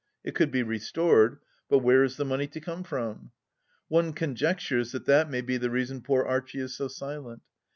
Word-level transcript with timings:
It 0.23 0.33
could 0.33 0.49
be 0.49 0.63
restored, 0.63 1.37
but 1.69 1.83
where 1.83 2.03
is 2.03 2.17
the 2.17 2.25
money 2.25 2.47
to 2.47 2.59
come 2.59 2.83
from?... 2.83 3.29
One 3.87 4.13
conjectures 4.13 4.93
that 4.93 5.05
that 5.05 5.29
may 5.29 5.41
be 5.41 5.57
the 5.57 5.69
reason 5.69 6.01
poor 6.01 6.23
Archie 6.25 6.61
is 6.61 6.75
so 6.75 6.87
silent 6.87 7.43